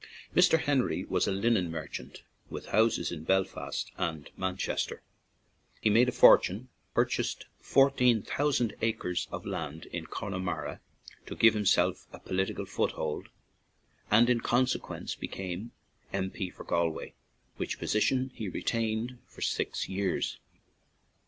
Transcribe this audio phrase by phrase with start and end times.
[0.35, 0.59] Mr.
[0.61, 5.03] Henry was a linen merchant, with houses in Belfast and Manchester;
[5.79, 10.79] he made a fortune, purchased fourteen thou sand acres of land in Connemara
[11.27, 13.27] to give himself a political foothold,
[14.09, 15.69] and in con sequence became
[16.11, 16.31] M.
[16.31, 16.49] P.
[16.49, 17.13] for Galway,
[17.57, 20.39] which position he retained for six years.